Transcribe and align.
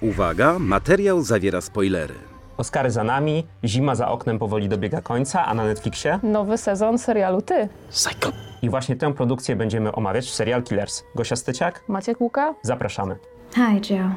Uwaga, 0.00 0.58
materiał 0.58 1.22
zawiera 1.22 1.60
spoilery. 1.60 2.14
Oscary 2.56 2.90
za 2.90 3.04
nami, 3.04 3.46
zima 3.64 3.94
za 3.94 4.08
oknem 4.08 4.38
powoli 4.38 4.68
dobiega 4.68 5.00
końca, 5.00 5.46
a 5.46 5.54
na 5.54 5.64
Netflixie 5.64 6.18
Nowy 6.22 6.58
sezon 6.58 6.98
serialu 6.98 7.42
Ty. 7.42 7.68
Psycho. 7.90 8.32
i 8.62 8.70
właśnie 8.70 8.96
tę 8.96 9.14
produkcję 9.14 9.56
będziemy 9.56 9.92
omawiać 9.92 10.26
w 10.26 10.34
Serial 10.34 10.62
Killers. 10.62 11.02
Gosia 11.14 11.36
Styciak, 11.36 11.84
Maciek 11.88 12.20
Łuka? 12.20 12.54
zapraszamy. 12.62 13.16
Hi, 13.54 13.94
Joe. 13.94 14.10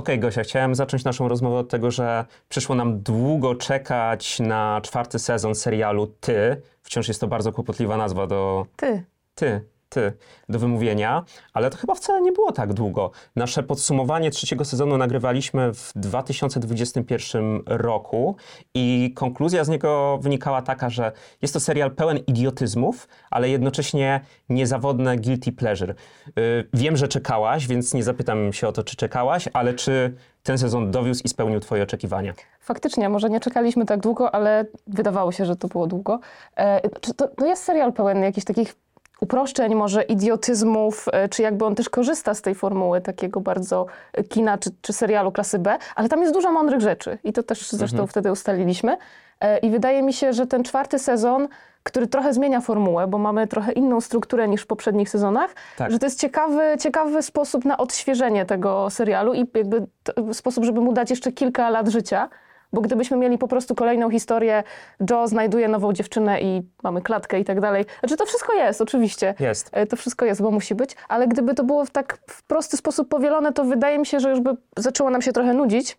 Okej, 0.00 0.18
Gosia, 0.18 0.42
chciałem 0.42 0.74
zacząć 0.74 1.04
naszą 1.04 1.28
rozmowę 1.28 1.56
od 1.56 1.68
tego, 1.68 1.90
że 1.90 2.24
przyszło 2.48 2.74
nam 2.74 3.00
długo 3.00 3.54
czekać 3.54 4.40
na 4.40 4.80
czwarty 4.84 5.18
sezon 5.18 5.54
serialu 5.54 6.06
Ty. 6.06 6.62
Wciąż 6.82 7.08
jest 7.08 7.20
to 7.20 7.26
bardzo 7.26 7.52
kłopotliwa 7.52 7.96
nazwa 7.96 8.26
do 8.26 8.66
Ty. 8.76 9.04
ty, 9.34 9.64
ty 9.90 10.12
do 10.48 10.58
wymówienia, 10.58 11.24
ale 11.52 11.70
to 11.70 11.76
chyba 11.76 11.94
wcale 11.94 12.20
nie 12.20 12.32
było 12.32 12.52
tak 12.52 12.72
długo. 12.72 13.10
Nasze 13.36 13.62
podsumowanie 13.62 14.30
trzeciego 14.30 14.64
sezonu 14.64 14.98
nagrywaliśmy 14.98 15.74
w 15.74 15.92
2021 15.96 17.62
roku 17.66 18.36
i 18.74 19.12
konkluzja 19.14 19.64
z 19.64 19.68
niego 19.68 20.18
wynikała 20.22 20.62
taka, 20.62 20.90
że 20.90 21.12
jest 21.42 21.54
to 21.54 21.60
serial 21.60 21.90
pełen 21.90 22.18
idiotyzmów, 22.18 23.08
ale 23.30 23.48
jednocześnie 23.48 24.20
niezawodne 24.48 25.16
guilty 25.16 25.52
pleasure. 25.52 25.94
Yy, 26.36 26.68
wiem, 26.74 26.96
że 26.96 27.08
czekałaś, 27.08 27.66
więc 27.66 27.94
nie 27.94 28.02
zapytam 28.02 28.52
się 28.52 28.68
o 28.68 28.72
to, 28.72 28.84
czy 28.84 28.96
czekałaś, 28.96 29.48
ale 29.52 29.74
czy 29.74 30.14
ten 30.42 30.58
sezon 30.58 30.90
dowiózł 30.90 31.22
i 31.24 31.28
spełnił 31.28 31.60
twoje 31.60 31.82
oczekiwania? 31.82 32.32
Faktycznie, 32.60 33.08
może 33.08 33.30
nie 33.30 33.40
czekaliśmy 33.40 33.86
tak 33.86 34.00
długo, 34.00 34.34
ale 34.34 34.64
wydawało 34.86 35.32
się, 35.32 35.44
że 35.44 35.56
to 35.56 35.68
było 35.68 35.86
długo. 35.86 36.20
E, 36.56 36.88
to, 36.88 37.28
to 37.28 37.46
jest 37.46 37.62
serial 37.62 37.92
pełen 37.92 38.22
jakichś 38.22 38.44
takich 38.44 38.74
uproszczeń, 39.20 39.74
może 39.74 40.02
idiotyzmów, 40.02 41.06
e, 41.12 41.28
czy 41.28 41.42
jakby 41.42 41.64
on 41.64 41.74
też 41.74 41.88
korzysta 41.88 42.34
z 42.34 42.42
tej 42.42 42.54
formuły 42.54 43.00
takiego 43.00 43.40
bardzo 43.40 43.86
e, 44.12 44.24
kina 44.24 44.58
czy, 44.58 44.70
czy 44.82 44.92
serialu 44.92 45.32
klasy 45.32 45.58
B, 45.58 45.78
ale 45.94 46.08
tam 46.08 46.20
jest 46.20 46.34
dużo 46.34 46.52
mądrych 46.52 46.80
rzeczy 46.80 47.18
i 47.24 47.32
to 47.32 47.42
też 47.42 47.70
zresztą 47.70 48.06
wtedy 48.06 48.32
ustaliliśmy. 48.32 48.96
E, 49.40 49.58
I 49.58 49.70
wydaje 49.70 50.02
mi 50.02 50.12
się, 50.12 50.32
że 50.32 50.46
ten 50.46 50.64
czwarty 50.64 50.98
sezon, 50.98 51.48
który 51.82 52.06
trochę 52.06 52.34
zmienia 52.34 52.60
formułę, 52.60 53.06
bo 53.06 53.18
mamy 53.18 53.46
trochę 53.46 53.72
inną 53.72 54.00
strukturę 54.00 54.48
niż 54.48 54.62
w 54.62 54.66
poprzednich 54.66 55.10
sezonach, 55.10 55.50
Tak. 55.76 55.90
że 55.92 55.98
to 55.98 56.06
jest 56.06 56.20
ciekawy, 56.20 56.62
ciekawy 56.80 57.22
sposób 57.22 57.64
na 57.64 57.78
odświeżenie 57.78 58.46
tego 58.46 58.90
serialu 58.90 59.34
i 59.34 59.38
jakby 59.54 59.86
t- 60.02 60.34
sposób, 60.34 60.64
żeby 60.64 60.80
mu 60.80 60.92
dać 60.92 61.10
jeszcze 61.10 61.32
kilka 61.32 61.70
lat 61.70 61.88
życia. 61.88 62.28
Bo 62.72 62.80
gdybyśmy 62.80 63.16
mieli 63.16 63.38
po 63.38 63.48
prostu 63.48 63.74
kolejną 63.74 64.10
historię, 64.10 64.62
Joe 65.10 65.28
znajduje 65.28 65.68
nową 65.68 65.92
dziewczynę 65.92 66.40
i 66.40 66.62
mamy 66.82 67.02
klatkę 67.02 67.40
i 67.40 67.44
tak 67.44 67.60
dalej. 67.60 67.84
Znaczy 68.00 68.16
to 68.16 68.26
wszystko 68.26 68.52
jest, 68.52 68.80
oczywiście. 68.80 69.34
Jest. 69.40 69.70
E, 69.72 69.86
To 69.86 69.96
wszystko 69.96 70.24
jest, 70.24 70.42
bo 70.42 70.50
musi 70.50 70.74
być, 70.74 70.96
ale 71.08 71.28
gdyby 71.28 71.54
to 71.54 71.64
było 71.64 71.84
w 71.84 71.90
tak 71.90 72.18
w 72.30 72.42
prosty 72.42 72.76
sposób 72.76 73.08
powielone, 73.08 73.52
to 73.52 73.64
wydaje 73.64 73.98
mi 73.98 74.06
się, 74.06 74.20
że 74.20 74.30
już 74.30 74.40
by 74.40 74.50
zaczęło 74.76 75.10
nam 75.10 75.22
się 75.22 75.32
trochę 75.32 75.54
nudzić. 75.54 75.98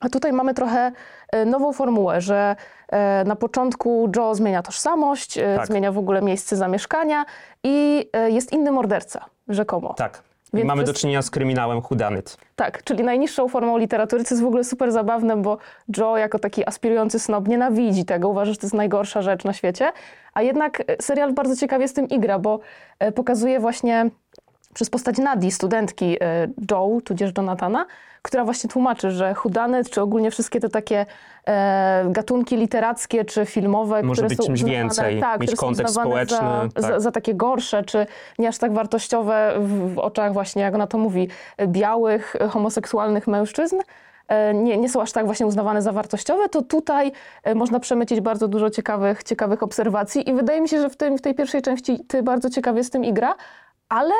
A 0.00 0.08
tutaj 0.08 0.32
mamy 0.32 0.54
trochę 0.54 0.92
e, 1.32 1.44
nową 1.44 1.72
formułę, 1.72 2.20
że 2.20 2.56
e, 2.88 3.24
na 3.24 3.36
początku 3.36 4.10
Joe 4.16 4.34
zmienia 4.34 4.62
tożsamość, 4.62 5.38
Tak. 5.56 5.66
zmienia 5.66 5.92
w 5.92 5.98
ogóle 5.98 6.22
miejsce 6.22 6.56
zamieszkania 6.56 7.24
i 7.64 8.08
jest 8.28 8.52
inny 8.52 8.72
morderca, 8.72 9.24
rzekomo. 9.48 9.94
Tak. 9.94 10.22
Więc 10.52 10.66
Mamy 10.66 10.84
do 10.84 10.94
czynienia 10.94 11.22
z 11.22 11.30
kryminałem 11.30 11.80
whodunit. 11.80 12.36
Tak, 12.56 12.82
czyli 12.82 13.04
najniższą 13.04 13.48
formą 13.48 13.78
literatury, 13.78 14.24
co 14.24 14.34
jest 14.34 14.44
w 14.44 14.46
ogóle 14.46 14.64
super 14.64 14.92
zabawne, 14.92 15.36
bo 15.36 15.58
Joe 15.96 16.16
jako 16.16 16.38
taki 16.38 16.68
aspirujący 16.68 17.18
snob 17.18 17.48
nienawidzi 17.48 18.04
tego, 18.04 18.28
uważa, 18.28 18.52
że 18.52 18.58
to 18.58 18.66
jest 18.66 18.74
najgorsza 18.74 19.22
rzecz 19.22 19.44
na 19.44 19.52
świecie, 19.52 19.92
a 20.34 20.42
jednak 20.42 20.82
e, 20.86 21.02
serial 21.02 21.32
bardzo 21.32 21.56
ciekawie 21.56 21.88
z 21.88 21.92
tym 21.92 22.08
igra, 22.08 22.38
bo 22.38 22.60
e, 22.98 23.12
pokazuje 23.12 23.60
właśnie 23.60 24.10
przez 24.78 24.90
postać 24.90 25.18
Nadii, 25.18 25.50
studentki 25.50 26.16
e, 26.20 26.48
Joe, 26.70 27.00
tudzież 27.04 27.30
Jonathana, 27.36 27.86
która 28.22 28.44
właśnie 28.44 28.70
tłumaczy, 28.70 29.10
że 29.10 29.34
hudanet, 29.34 29.90
czy 29.90 30.02
ogólnie 30.02 30.30
wszystkie 30.30 30.60
te 30.60 30.68
takie 30.68 31.06
e, 31.46 32.06
gatunki 32.10 32.56
literackie, 32.56 33.24
czy 33.24 33.46
filmowe, 33.46 34.02
Może 34.02 34.22
które 34.22 34.28
być 34.28 34.38
są 34.38 34.44
czymś 34.44 34.60
uznawane, 34.60 34.82
więcej, 34.82 35.20
tak, 35.20 35.40
mieć 35.40 35.54
kontekst 35.54 35.94
społeczny, 35.94 36.36
Za, 36.36 36.68
tak. 36.74 36.82
za, 36.84 37.00
za 37.00 37.12
takie 37.12 37.34
gorsze, 37.34 37.82
czy 37.82 38.06
nie 38.38 38.48
aż 38.48 38.58
tak 38.58 38.72
wartościowe 38.72 39.54
w, 39.58 39.94
w 39.94 39.98
oczach 39.98 40.32
właśnie, 40.32 40.62
jak 40.62 40.74
ona 40.74 40.86
to 40.86 40.98
mówi, 40.98 41.28
białych, 41.66 42.36
homoseksualnych 42.50 43.26
mężczyzn, 43.26 43.76
e, 44.28 44.54
nie, 44.54 44.76
nie 44.76 44.88
są 44.88 45.02
aż 45.02 45.12
tak 45.12 45.26
właśnie 45.26 45.46
uznawane 45.46 45.82
za 45.82 45.92
wartościowe, 45.92 46.48
to 46.48 46.62
tutaj 46.62 47.12
e, 47.42 47.54
można 47.54 47.80
przemycić 47.80 48.20
bardzo 48.20 48.48
dużo 48.48 48.70
ciekawych, 48.70 49.22
ciekawych 49.22 49.62
obserwacji 49.62 50.30
i 50.30 50.34
wydaje 50.34 50.60
mi 50.60 50.68
się, 50.68 50.80
że 50.80 50.90
w, 50.90 50.96
tym, 50.96 51.18
w 51.18 51.20
tej 51.22 51.34
pierwszej 51.34 51.62
części 51.62 52.04
ty 52.08 52.22
bardzo 52.22 52.50
ciekawie 52.50 52.84
z 52.84 52.90
tym 52.90 53.04
igra, 53.04 53.34
ale 53.88 54.14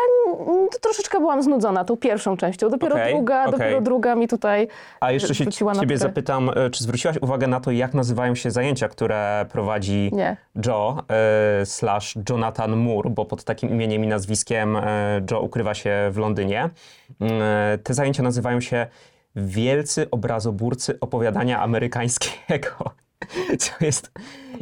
to 0.73 0.79
troszeczkę 0.81 1.19
byłam 1.19 1.43
znudzona 1.43 1.85
tą 1.85 1.97
pierwszą 1.97 2.37
częścią. 2.37 2.71
Dopiero 2.71 2.95
Okej, 2.95 3.15
druga, 3.15 3.45
okej. 3.45 3.53
dopiero 3.59 3.81
druga 3.81 4.15
mi 4.15 4.29
tutaj 4.29 4.69
A 5.01 5.13
jeszcze 5.13 5.35
się 5.35 5.47
ciebie 5.81 5.99
zapytam, 5.99 6.51
e, 6.57 6.71
czy 6.71 6.85
zwróciłaś 6.85 7.17
uwagę 7.21 7.47
na 7.47 7.61
to, 7.61 7.71
jak 7.71 7.95
nazywają 7.95 8.35
się 8.35 8.51
zajęcia, 8.51 8.89
które 8.89 9.47
prowadzi 9.53 10.11
Nie. 10.13 10.37
Joe 10.67 11.03
e, 11.61 11.67
slash 11.67 12.19
Jonathan 12.31 12.77
Moore, 12.77 13.11
bo 13.11 13.25
pod 13.25 13.45
takim 13.45 13.71
imieniem 13.71 14.05
i 14.05 14.07
nazwiskiem 14.07 14.77
e, 14.77 14.83
Joe 15.31 15.41
ukrywa 15.41 15.75
się 15.75 16.09
w 16.13 16.17
Londynie. 16.17 16.71
E, 17.21 17.79
te 17.83 17.95
zajęcia 17.95 18.23
nazywają 18.23 18.61
się 18.61 18.87
Wielcy 19.37 20.11
Obrazoburcy 20.11 21.01
Opowiadania 21.01 21.61
Amerykańskiego, 21.61 22.71
co 23.59 23.73
jest 23.81 24.11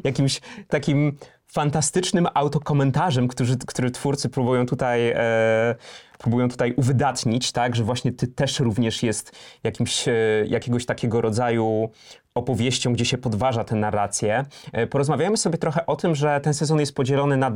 jakimś 0.04 0.40
takim 0.68 1.16
fantastycznym 1.56 2.26
autokomentarzem, 2.34 3.28
który, 3.28 3.56
który 3.66 3.90
twórcy 3.90 4.28
próbują 4.28 4.66
tutaj, 4.66 5.10
e, 5.10 5.74
próbują 6.18 6.48
tutaj 6.48 6.74
uwydatnić, 6.76 7.52
tak, 7.52 7.76
że 7.76 7.84
właśnie 7.84 8.12
ty 8.12 8.26
też 8.26 8.60
również 8.60 9.02
jest 9.02 9.32
jakimś, 9.64 10.08
e, 10.08 10.12
jakiegoś 10.46 10.86
takiego 10.86 11.20
rodzaju 11.20 11.90
opowieścią, 12.34 12.92
gdzie 12.92 13.04
się 13.04 13.18
podważa 13.18 13.64
tę 13.64 13.76
narrację. 13.76 14.44
E, 14.72 14.86
porozmawiamy 14.86 15.36
sobie 15.36 15.58
trochę 15.58 15.86
o 15.86 15.96
tym, 15.96 16.14
że 16.14 16.40
ten 16.40 16.54
sezon 16.54 16.80
jest 16.80 16.94
podzielony 16.94 17.36
na 17.36 17.52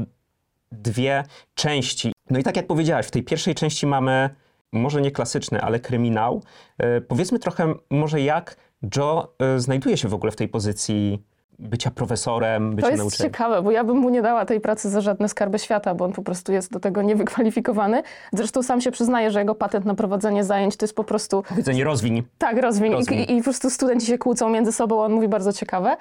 dwie 0.72 1.24
części. 1.54 2.12
No 2.30 2.38
i 2.38 2.42
tak 2.42 2.56
jak 2.56 2.66
powiedziałaś, 2.66 3.06
w 3.06 3.10
tej 3.10 3.22
pierwszej 3.22 3.54
części 3.54 3.86
mamy 3.86 4.30
może 4.72 5.00
nie 5.00 5.10
klasyczny, 5.10 5.60
ale 5.60 5.80
kryminał. 5.80 6.42
E, 6.78 7.00
powiedzmy 7.00 7.38
trochę 7.38 7.74
może 7.90 8.20
jak 8.20 8.56
Joe 8.96 9.34
e, 9.38 9.60
znajduje 9.60 9.96
się 9.96 10.08
w 10.08 10.14
ogóle 10.14 10.32
w 10.32 10.36
tej 10.36 10.48
pozycji 10.48 11.22
bycia 11.60 11.90
profesorem, 11.90 12.70
bycia 12.70 12.86
To 12.86 12.90
jest 12.90 13.02
nauczycielem. 13.02 13.32
ciekawe, 13.32 13.62
bo 13.62 13.70
ja 13.70 13.84
bym 13.84 13.96
mu 13.96 14.10
nie 14.10 14.22
dała 14.22 14.44
tej 14.46 14.60
pracy 14.60 14.90
za 14.90 15.00
żadne 15.00 15.28
skarby 15.28 15.58
świata, 15.58 15.94
bo 15.94 16.04
on 16.04 16.12
po 16.12 16.22
prostu 16.22 16.52
jest 16.52 16.72
do 16.72 16.80
tego 16.80 17.02
niewykwalifikowany. 17.02 18.02
Zresztą 18.32 18.62
sam 18.62 18.80
się 18.80 18.90
przyznaje, 18.90 19.30
że 19.30 19.38
jego 19.38 19.54
patent 19.54 19.84
na 19.84 19.94
prowadzenie 19.94 20.44
zajęć 20.44 20.76
to 20.76 20.84
jest 20.84 20.96
po 20.96 21.04
prostu 21.04 21.42
Powiedzenie 21.48 21.84
rozwiń. 21.84 22.22
tak, 22.38 22.56
rozwiń. 22.58 22.92
Rozwiń. 22.92 23.18
I, 23.18 23.32
I 23.32 23.38
po 23.38 23.44
prostu 23.44 23.70
studenci 23.70 24.06
się 24.06 24.18
kłócą 24.18 24.48
między 24.48 24.72
sobą, 24.72 25.00
on 25.02 25.12
mówi 25.12 25.28
bardzo 25.28 25.52
ciekawe. 25.52 25.96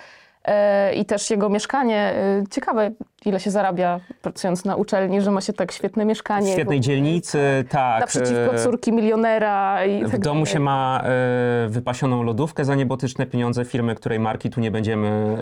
E, 0.46 0.94
I 0.96 1.06
też 1.06 1.30
jego 1.30 1.50
mieszkanie, 1.50 1.98
e, 2.16 2.44
ciekawe 2.52 2.92
ile 3.26 3.40
się 3.40 3.52
zarabia 3.52 4.00
pracując 4.22 4.66
na 4.66 4.76
uczelni, 4.76 5.22
że 5.22 5.32
ma 5.32 5.42
się 5.42 5.54
tak 5.54 5.72
świetne 5.72 6.06
mieszkanie. 6.06 6.50
W 6.52 6.54
świetnej 6.54 6.80
dzielnicy, 6.80 7.66
tak. 7.70 8.00
Naprzeciwko 8.00 8.54
e, 8.56 8.64
córki 8.64 8.92
milionera. 8.94 9.86
I 9.86 10.04
W 10.06 10.12
tak 10.12 10.20
domu 10.20 10.40
dalej. 10.40 10.54
się 10.54 10.60
ma 10.60 11.02
e, 11.04 11.68
wypasioną 11.70 12.24
lodówkę 12.24 12.66
za 12.66 12.76
niebotyczne 12.76 13.26
pieniądze 13.26 13.66
firmy, 13.66 13.96
której 13.96 14.20
marki 14.20 14.50
tu 14.50 14.60
nie 14.62 14.72
będziemy 14.72 15.38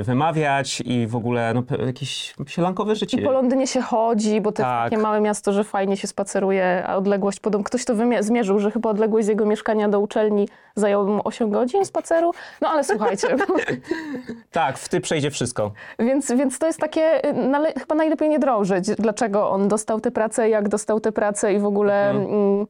e, 0.00 0.02
wymawiać 0.02 0.80
i 0.86 1.06
w 1.06 1.16
ogóle 1.16 1.54
no, 1.54 1.62
jakieś 1.86 2.34
sielankowe 2.46 2.96
życie. 2.96 3.20
I 3.20 3.22
po 3.24 3.30
Londynie 3.30 3.66
się 3.66 3.80
chodzi, 3.80 4.40
bo 4.40 4.52
to 4.52 4.62
Tak. 4.62 4.90
takie 4.90 5.02
małe 5.02 5.20
miasto, 5.20 5.52
że 5.52 5.64
fajnie 5.64 5.96
się 5.96 6.06
spaceruje, 6.06 6.84
a 6.86 6.96
odległość 6.96 7.40
podobno. 7.40 7.64
Ktoś 7.64 7.84
to 7.84 7.94
zmierzył, 8.20 8.58
że 8.58 8.70
chyba 8.70 8.90
odległość 8.90 9.26
z 9.26 9.28
jego 9.28 9.46
mieszkania 9.46 9.88
do 9.88 10.00
uczelni 10.00 10.48
zajęłoby 10.76 11.10
mu 11.12 11.20
8 11.24 11.50
godzin 11.50 11.84
spaceru. 11.84 12.32
No 12.60 12.68
ale 12.68 12.84
słuchajcie, 12.84 13.28
Tak, 14.50 14.78
w 14.78 14.88
ty 14.88 15.00
przejdzie 15.00 15.30
wszystko. 15.30 15.72
więc, 15.98 16.32
więc 16.32 16.58
to 16.58 16.66
jest 16.66 16.78
takie, 16.80 17.21
y, 17.21 17.21
nale- 17.34 17.72
chyba 17.80 17.94
najlepiej 17.94 18.28
nie 18.28 18.38
drążyć, 18.38 18.86
dlaczego 18.98 19.50
on 19.50 19.68
dostał 19.68 20.00
tę 20.00 20.10
pracę, 20.10 20.48
jak 20.48 20.68
dostał 20.68 21.00
tę 21.00 21.12
pracę 21.12 21.52
i 21.54 21.58
w 21.58 21.66
ogóle. 21.66 22.10
Mm, 22.10 22.66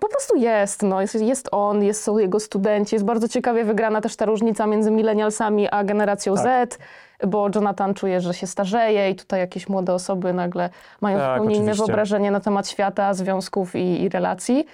po 0.00 0.08
prostu 0.08 0.36
jest, 0.36 0.82
no, 0.82 1.00
jest, 1.00 1.14
jest 1.14 1.48
on, 1.52 1.82
jest, 1.82 2.02
są 2.02 2.18
jego 2.18 2.40
studenci. 2.40 2.94
Jest 2.94 3.04
bardzo 3.04 3.28
ciekawie 3.28 3.64
wygrana 3.64 4.00
też 4.00 4.16
ta 4.16 4.24
różnica 4.24 4.66
między 4.66 4.90
milenialsami 4.90 5.68
a 5.68 5.84
generacją 5.84 6.34
Tak. 6.34 6.44
Z, 6.74 6.78
bo 7.26 7.48
Jonathan 7.54 7.94
czuje, 7.94 8.20
że 8.20 8.34
się 8.34 8.46
starzeje 8.46 9.10
i 9.10 9.14
tutaj 9.14 9.40
jakieś 9.40 9.68
młode 9.68 9.94
osoby 9.94 10.32
nagle 10.32 10.70
mają 11.00 11.18
Tak, 11.18 11.38
zupełnie 11.38 11.56
inne 11.56 11.74
wyobrażenie 11.74 12.30
na 12.30 12.40
temat 12.40 12.68
świata, 12.68 13.14
związków 13.14 13.74
i, 13.76 14.02
i 14.02 14.08
relacji. 14.08 14.66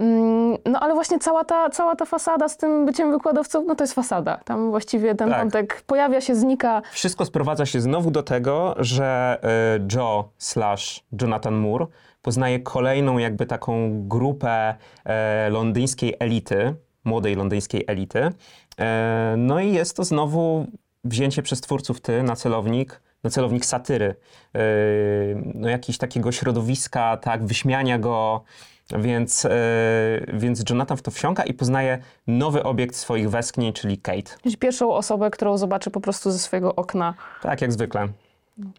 Mm, 0.00 0.56
No 0.66 0.80
ale 0.80 0.94
właśnie 0.94 1.18
cała 1.18 1.44
ta, 1.44 1.70
cała 1.70 1.96
ta 1.96 2.04
fasada 2.04 2.48
z 2.48 2.56
tym 2.56 2.86
byciem 2.86 3.10
wykładowcą, 3.10 3.64
no 3.64 3.74
to 3.74 3.84
jest 3.84 3.94
fasada. 3.94 4.36
Tam 4.44 4.70
właściwie 4.70 5.14
ten 5.14 5.30
Tak. 5.30 5.38
wątek 5.40 5.82
pojawia 5.86 6.20
się, 6.20 6.34
znika. 6.34 6.82
Wszystko 6.92 7.24
sprowadza 7.24 7.66
się 7.66 7.80
znowu 7.80 8.10
do 8.10 8.22
tego, 8.22 8.74
że 8.78 9.38
e, 9.42 9.96
Joe 9.96 10.28
slash 10.38 11.04
Jonathan 11.22 11.54
Moore 11.54 11.86
poznaje 12.22 12.60
kolejną 12.60 13.18
jakby 13.18 13.46
taką 13.46 13.90
grupę 14.08 14.74
e, 15.04 15.50
londyńskiej 15.50 16.16
elity, 16.20 16.74
młodej 17.04 17.34
londyńskiej 17.36 17.84
elity. 17.86 18.28
E, 18.80 19.34
no 19.38 19.60
i 19.60 19.72
jest 19.72 19.96
to 19.96 20.04
znowu 20.04 20.66
wzięcie 21.04 21.42
przez 21.42 21.60
twórców 21.60 22.00
ty 22.00 22.22
na 22.22 22.36
celownik, 22.36 23.00
na 23.24 23.30
celownik 23.30 23.64
satyry, 23.64 24.14
yy, 24.54 24.60
no 25.54 25.68
jakiś 25.68 25.98
takiego 25.98 26.32
środowiska, 26.32 27.16
tak, 27.16 27.44
wyśmiania 27.46 27.98
go, 27.98 28.42
więc, 28.98 29.44
yy, 29.44 29.50
więc 30.32 30.70
Jonathan 30.70 30.96
w 30.96 31.02
to 31.02 31.10
wsiąka 31.10 31.44
i 31.44 31.54
poznaje 31.54 31.98
nowy 32.26 32.62
obiekt 32.62 32.96
swoich 32.96 33.30
westchnień, 33.30 33.72
czyli 33.72 33.98
Kate. 33.98 34.32
Pierwszą 34.58 34.92
osobę, 34.92 35.30
którą 35.30 35.58
zobaczy 35.58 35.90
po 35.90 36.00
prostu 36.00 36.30
ze 36.30 36.38
swojego 36.38 36.74
okna. 36.74 37.14
Tak, 37.42 37.60
jak 37.60 37.72
zwykle. 37.72 38.08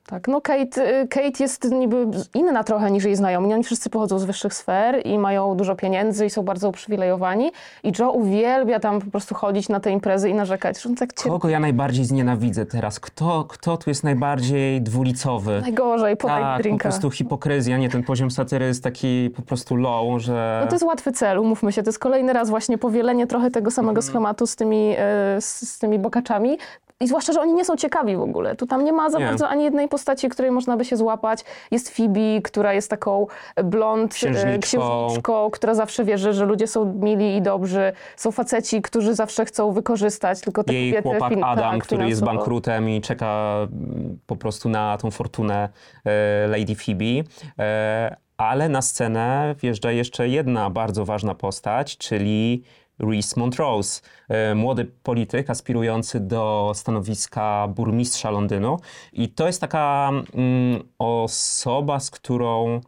Tak, 0.05 0.27
no 0.27 0.41
Kate, 0.41 1.01
y, 1.01 1.07
Kate 1.07 1.31
jest 1.43 1.71
niby 1.71 2.07
inna 2.33 2.63
trochę 2.63 2.91
niż 2.91 3.03
jej 3.03 3.15
znajomi. 3.15 3.53
Oni 3.53 3.63
wszyscy 3.63 3.89
pochodzą 3.89 4.19
z 4.19 4.23
wyższych 4.23 4.53
sfer 4.53 5.05
i 5.07 5.19
mają 5.19 5.55
dużo 5.55 5.75
pieniędzy 5.75 6.25
i 6.25 6.29
są 6.29 6.43
bardzo 6.43 6.69
uprzywilejowani. 6.69 7.51
I 7.83 7.91
Joe 7.99 8.11
uwielbia 8.11 8.79
tam 8.79 9.01
po 9.01 9.11
prostu 9.11 9.35
chodzić 9.35 9.69
na 9.69 9.79
te 9.79 9.91
imprezy 9.91 10.29
i 10.29 10.33
narzekać, 10.33 10.81
że 10.81 10.89
on 10.89 10.95
tak 10.95 11.13
cię... 11.13 11.29
Kogo 11.29 11.49
ja 11.49 11.59
najbardziej 11.59 12.05
znienawidzę 12.05 12.65
teraz? 12.65 12.99
Kto, 12.99 13.45
kto 13.49 13.77
tu 13.77 13.89
jest 13.89 14.03
najbardziej 14.03 14.81
dwulicowy? 14.81 15.61
Najgorzej, 15.61 16.17
podaj 16.17 16.41
Tak, 16.41 16.57
po 16.57 16.63
drinka. 16.63 16.89
prostu 16.89 17.11
hipokryzja, 17.11 17.77
nie? 17.77 17.89
Ten 17.89 18.03
poziom 18.03 18.31
satyry 18.31 18.65
jest 18.65 18.83
taki 18.83 19.29
po 19.35 19.41
prostu 19.41 19.75
low, 19.75 20.21
że... 20.21 20.59
No 20.63 20.67
to 20.67 20.75
jest 20.75 20.85
łatwy 20.85 21.11
cel, 21.11 21.39
umówmy 21.39 21.71
się. 21.71 21.83
To 21.83 21.89
jest 21.89 21.99
kolejny 21.99 22.33
raz 22.33 22.49
właśnie 22.49 22.77
powielenie 22.77 23.27
trochę 23.27 23.51
tego 23.51 23.71
samego 23.71 23.99
Mhm. 23.99 24.03
schematu 24.11 24.47
z 24.47 24.55
tymi, 24.55 24.93
e, 24.97 25.41
z, 25.41 25.69
z 25.69 25.79
tymi 25.79 25.99
bokaczami. 25.99 26.57
I 27.01 27.07
zwłaszcza, 27.07 27.33
że 27.33 27.41
oni 27.41 27.53
nie 27.53 27.65
są 27.65 27.75
ciekawi 27.75 28.15
w 28.15 28.21
ogóle. 28.21 28.55
Tu 28.55 28.67
tam 28.67 28.85
nie 28.85 28.93
ma 28.93 29.09
za 29.09 29.19
Nie. 29.19 29.25
bardzo 29.25 29.49
ani 29.49 29.63
jednej 29.63 29.87
postaci, 29.87 30.29
której 30.29 30.51
można 30.51 30.77
by 30.77 30.85
się 30.85 30.97
złapać. 30.97 31.39
Jest 31.71 31.95
Phoebe, 31.95 32.41
która 32.43 32.73
jest 32.73 32.89
taką 32.89 33.27
blond 33.63 34.11
e, 34.11 34.15
Księżniczką. 34.15 34.59
księżniczką, 34.61 35.49
która 35.51 35.73
zawsze 35.73 36.03
wierzy, 36.03 36.33
że 36.33 36.45
ludzie 36.45 36.67
są 36.67 36.93
mili 36.93 37.35
i 37.37 37.41
dobrzy. 37.41 37.91
Są 38.15 38.31
faceci, 38.31 38.81
którzy 38.81 39.15
zawsze 39.15 39.45
chcą 39.45 39.71
wykorzystać, 39.71 40.41
tylko 40.41 40.63
te 40.63 40.73
Jej 40.73 40.91
kobiety... 40.91 41.09
chłopak 41.09 41.33
fin- 41.33 41.43
Adam, 41.43 41.71
tak, 41.75 41.83
który 41.83 42.07
jest 42.07 42.19
finansowo. 42.19 42.37
bankrutem 42.37 42.89
i 42.89 43.01
czeka 43.01 43.57
mm, 43.61 44.19
po 44.27 44.35
prostu 44.35 44.69
na 44.69 44.97
tą 44.97 45.11
fortunę 45.11 45.69
e, 46.05 46.47
Lady 46.47 46.75
Phoebe. 46.75 47.29
E, 47.59 48.15
ale 48.37 48.69
na 48.69 48.81
scenę 48.81 49.55
wjeżdża 49.61 49.91
jeszcze 49.91 50.27
jedna 50.27 50.69
bardzo 50.69 51.05
ważna 51.05 51.35
postać, 51.35 51.97
czyli 51.97 52.63
Reese 53.01 53.39
Montrose, 53.39 54.01
e, 54.29 54.55
młody 54.55 54.85
polityk 55.03 55.49
aspirujący 55.49 56.19
do 56.19 56.71
stanowiska 56.75 57.67
burmistrza 57.75 58.31
Londynu. 58.31 58.79
I 59.13 59.29
to 59.29 59.47
jest 59.47 59.61
taka 59.61 60.11
mm, 60.33 60.83
osoba, 60.99 61.99
z 61.99 62.11
którą 62.11 62.81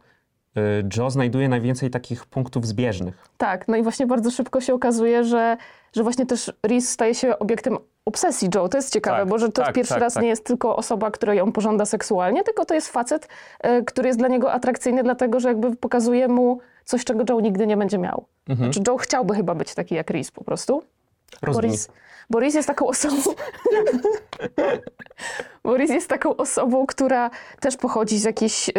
Joe 0.96 1.10
znajduje 1.10 1.48
najwięcej 1.48 1.90
takich 1.90 2.26
punktów 2.26 2.66
zbieżnych. 2.66 3.28
Tak, 3.38 3.68
no 3.68 3.76
i 3.76 3.82
właśnie 3.82 4.06
bardzo 4.06 4.30
szybko 4.30 4.60
się 4.60 4.74
okazuje, 4.74 5.24
że, 5.24 5.56
że 5.96 6.02
właśnie 6.02 6.26
też 6.26 6.52
Reese 6.62 6.88
staje 6.88 7.14
się 7.14 7.38
obiektem 7.38 7.76
obsesji 8.04 8.48
Joe. 8.54 8.68
To 8.68 8.78
jest 8.78 8.92
ciekawe, 8.92 9.18
Tak, 9.18 9.28
bo 9.28 9.38
że 9.38 9.52
to 9.52 9.62
tak, 9.62 9.74
pierwszy 9.74 9.94
tak, 9.94 10.02
raz 10.02 10.14
tak. 10.14 10.22
nie 10.22 10.28
jest 10.28 10.44
tylko 10.46 10.76
osoba, 10.76 11.10
która 11.10 11.34
ją 11.34 11.52
pożąda 11.52 11.84
seksualnie, 11.84 12.44
tylko 12.44 12.64
to 12.64 12.74
jest 12.74 12.88
facet, 12.88 13.28
e, 13.60 13.82
który 13.82 14.06
jest 14.08 14.18
dla 14.18 14.28
niego 14.28 14.52
atrakcyjny, 14.52 15.02
dlatego 15.02 15.40
że 15.40 15.48
jakby 15.48 15.76
pokazuje 15.76 16.28
mu 16.28 16.58
coś, 16.84 17.04
czego 17.04 17.24
Joe 17.28 17.40
nigdy 17.40 17.66
nie 17.66 17.76
będzie 17.76 17.98
miał. 17.98 18.24
Mhm. 18.48 18.72
Znaczy 18.72 18.90
Joe 18.90 18.96
chciałby 18.96 19.34
chyba 19.34 19.54
być 19.54 19.74
taki 19.74 19.94
jak 19.94 20.10
Reese 20.10 20.30
po 20.30 20.44
prostu. 20.44 20.82
Rozumiem. 21.42 21.70
Boris, 21.70 21.88
Boris 22.30 22.54
jest 22.54 22.68
taką 22.68 22.86
osobą. 22.86 23.16
Boris 25.64 25.90
jest 25.90 26.08
taką 26.08 26.36
osobą, 26.36 26.86
która 26.86 27.30
też 27.60 27.76
pochodzi 27.76 28.18
z 28.18 28.24
jakiejś. 28.24 28.68
y, 28.68 28.72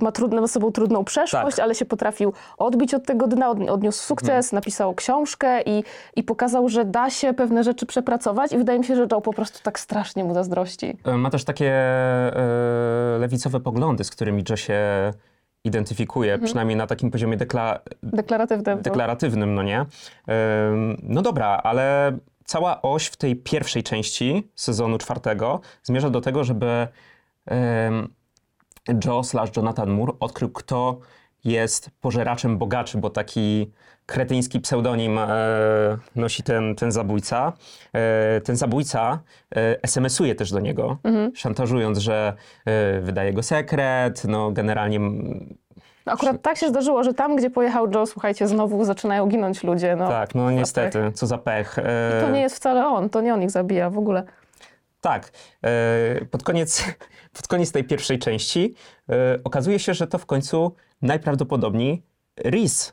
ma 0.00 0.12
trudną, 0.12 0.46
sobą 0.46 0.72
trudną 0.72 1.04
przeszłość, 1.04 1.56
Tak. 1.56 1.64
ale 1.64 1.74
się 1.74 1.84
potrafił 1.84 2.32
odbić 2.58 2.94
od 2.94 3.06
tego 3.06 3.26
dna, 3.26 3.50
od- 3.50 3.70
odniósł 3.70 4.02
sukces, 4.04 4.52
napisał 4.52 4.94
książkę 4.94 5.62
i, 5.62 5.84
i 6.16 6.22
pokazał, 6.22 6.68
że 6.68 6.84
da 6.84 7.10
się 7.10 7.32
pewne 7.32 7.64
rzeczy 7.64 7.86
przepracować. 7.86 8.52
I 8.52 8.58
wydaje 8.58 8.78
mi 8.78 8.84
się, 8.84 8.96
że 8.96 9.06
Joe 9.12 9.20
po 9.20 9.32
prostu 9.32 9.58
tak 9.62 9.78
strasznie 9.80 10.24
mu 10.24 10.34
zazdrości. 10.34 10.96
E, 11.04 11.16
Ma 11.16 11.30
też 11.30 11.44
takie 11.44 11.70
e, 11.72 13.16
lewicowe 13.20 13.60
poglądy, 13.60 14.04
z 14.04 14.10
którymi 14.10 14.44
Joe 14.50 14.56
się 14.56 14.80
identyfikuje, 15.66 16.32
Mhm. 16.32 16.46
przynajmniej 16.46 16.76
na 16.76 16.86
takim 16.86 17.10
poziomie 17.10 17.36
dekla, 17.36 17.78
Deklaratywne. 18.02 18.76
deklaratywnym, 18.76 19.54
no 19.54 19.62
nie? 19.62 19.80
Em, 19.80 20.96
No 21.02 21.22
dobra, 21.22 21.46
ale 21.48 22.16
cała 22.44 22.82
oś 22.82 23.06
w 23.06 23.16
tej 23.16 23.36
pierwszej 23.36 23.82
części 23.82 24.50
sezonu 24.54 24.98
czwartego 24.98 25.60
zmierza 25.82 26.10
do 26.10 26.20
tego, 26.20 26.44
żeby 26.44 26.88
em, 27.46 28.08
Joe 29.04 29.24
slash 29.24 29.56
Jonathan 29.56 29.90
Moore 29.90 30.12
odkrył, 30.20 30.50
kto 30.50 30.98
jest 31.44 31.90
pożeraczem 32.00 32.58
bogaczy, 32.58 32.98
bo 32.98 33.10
taki 33.10 33.72
kretyński 34.06 34.60
pseudonim 34.60 35.18
e, 35.18 35.28
nosi 36.16 36.42
ten, 36.42 36.74
ten 36.74 36.92
zabójca. 36.92 37.52
E, 37.92 38.40
ten 38.40 38.56
zabójca 38.56 39.18
e, 39.56 39.82
SMS-uje 39.82 40.34
też 40.34 40.52
do 40.52 40.60
niego, 40.60 40.96
szantażując, 41.34 41.98
że 41.98 42.32
e, 42.66 43.00
wydaje 43.00 43.32
go 43.32 43.42
sekret, 43.42 44.24
no 44.24 44.50
generalnie 44.50 45.00
No 46.06 46.12
akurat 46.12 46.42
tak 46.42 46.56
się 46.56 46.68
zdarzyło, 46.68 47.04
że 47.04 47.14
tam, 47.14 47.36
gdzie 47.36 47.50
pojechał 47.50 47.90
Joe, 47.90 48.06
słuchajcie, 48.06 48.48
znowu 48.48 48.84
zaczynają 48.84 49.26
ginąć 49.26 49.62
ludzie. 49.62 49.96
No. 49.96 50.08
tak, 50.08 50.34
no 50.34 50.50
niestety, 50.50 51.12
co 51.14 51.26
za 51.26 51.38
pech. 51.38 51.78
E, 51.78 52.20
To 52.20 52.30
nie 52.30 52.40
jest 52.40 52.56
wcale 52.56 52.86
on, 52.86 53.10
to 53.10 53.20
nie 53.20 53.34
on 53.34 53.42
ich 53.42 53.50
zabija 53.50 53.90
w 53.90 53.98
ogóle. 53.98 54.24
Tak. 55.06 55.30
E, 55.64 56.24
Pod 56.30 56.42
koniec, 56.42 56.84
pod 57.36 57.46
koniec 57.48 57.72
tej 57.72 57.84
pierwszej 57.84 58.18
części 58.18 58.74
e, 59.08 59.38
okazuje 59.44 59.78
się, 59.78 59.94
że 59.94 60.06
to 60.06 60.18
w 60.18 60.26
końcu 60.26 60.72
najprawdopodobniej 61.02 62.02
Reese 62.36 62.92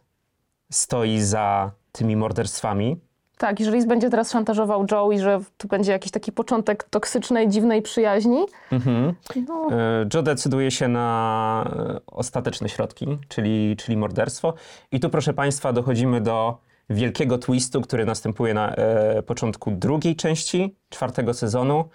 stoi 0.71 1.19
za 1.21 1.71
tymi 1.92 2.15
morderstwami. 2.15 3.00
Tak, 3.38 3.60
jeżeli 3.60 3.75
Reese 3.77 3.88
będzie 3.88 4.10
teraz 4.10 4.31
szantażował 4.31 4.86
Joe 4.92 5.12
i 5.12 5.19
że 5.19 5.39
tu 5.57 5.68
będzie 5.68 5.92
jakiś 5.92 6.12
taki 6.12 6.31
początek 6.31 6.83
toksycznej, 6.83 7.50
dziwnej 7.50 7.81
przyjaźni, 7.81 8.45
Mhm. 8.71 9.13
no 9.48 9.68
E, 9.71 10.06
Joe 10.13 10.21
decyduje 10.24 10.71
się 10.71 10.88
na 10.88 12.00
ostateczne 12.07 12.69
środki, 12.69 13.18
czyli, 13.27 13.75
czyli 13.77 13.98
morderstwo. 13.98 14.54
I 14.92 15.00
tu, 15.00 15.10
proszę 15.10 15.33
Państwa, 15.33 15.74
dochodzimy 15.74 16.21
do 16.21 16.57
wielkiego 16.89 17.38
twistu, 17.38 17.81
który 17.81 18.06
następuje 18.06 18.53
na 18.53 18.75
e, 18.75 19.24
początku 19.24 19.71
drugiej 19.71 20.15
części 20.15 20.75
czwartego 20.89 21.33
sezonu. 21.33 21.89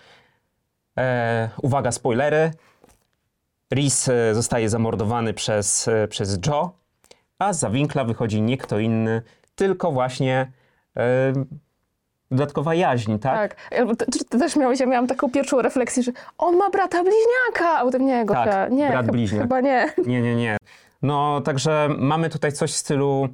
E, 0.98 1.48
uwaga, 1.62 1.92
spoilery. 1.92 2.50
Reese 3.70 4.08
e, 4.30 4.34
zostaje 4.34 4.68
zamordowany 4.68 5.34
przez, 5.34 5.88
e, 5.88 6.08
przez 6.08 6.38
Joe, 6.46 6.70
a 7.38 7.52
za 7.52 7.70
winkla 7.70 8.04
wychodzi 8.04 8.42
nie 8.42 8.58
kto 8.58 8.78
inny, 8.78 9.22
tylko 9.54 9.92
właśnie 9.92 10.52
e, 10.96 11.32
dodatkowa 12.30 12.74
jaźń, 12.74 13.18
tak? 13.18 13.54
tak. 13.56 13.70
Ja- 13.72 14.38
też 14.38 14.56
miałeś, 14.56 14.80
ja 14.80 14.86
miałam 14.86 15.06
taką 15.06 15.30
pierwszą 15.30 15.62
refleksję, 15.62 16.02
że 16.02 16.12
on 16.38 16.56
ma 16.56 16.70
brata 16.70 17.02
bliźniaka, 17.02 17.78
a 17.78 17.84
potem 17.84 18.06
nie, 18.06 18.24
Gosia, 18.24 18.44
Tak, 18.44 18.72
nie, 18.72 18.88
brat 18.88 19.00
chyba- 19.00 19.12
bliźniak. 19.12 19.42
chyba 19.42 19.60
nie. 19.60 19.92
Nie, 20.06 20.20
nie, 20.22 20.36
nie. 20.36 20.56
No, 21.02 21.40
także 21.40 21.88
mamy 21.98 22.30
tutaj 22.30 22.52
coś 22.52 22.72
w 22.72 22.76
stylu 22.76 23.28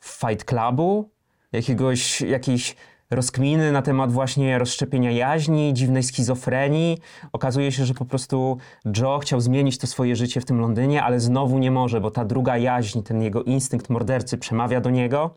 Fight 0.00 0.44
Clubu, 0.44 1.10
jakiegoś, 1.52 2.20
jakiejś 2.20 2.76
rozkminy 3.10 3.72
na 3.72 3.82
temat 3.82 4.12
właśnie 4.12 4.58
rozszczepienia 4.58 5.10
jaźni, 5.10 5.74
dziwnej 5.74 6.02
schizofrenii. 6.02 6.98
Okazuje 7.32 7.72
się, 7.72 7.84
że 7.84 7.94
po 7.94 8.04
prostu 8.04 8.56
Joe 8.96 9.18
chciał 9.18 9.40
zmienić 9.40 9.78
to 9.78 9.86
swoje 9.86 10.16
życie 10.16 10.40
w 10.40 10.44
tym 10.44 10.60
Londynie, 10.60 11.02
ale 11.02 11.20
znowu 11.20 11.58
nie 11.58 11.70
może, 11.70 12.00
bo 12.00 12.10
ta 12.10 12.24
druga 12.24 12.56
jaźń, 12.56 13.02
ten 13.02 13.22
jego 13.22 13.42
instynkt 13.42 13.90
mordercy 13.90 14.38
przemawia 14.38 14.80
do 14.80 14.90
niego. 14.90 15.34